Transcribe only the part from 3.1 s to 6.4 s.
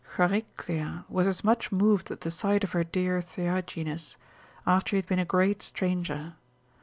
Theagines, after he had been a great stranger.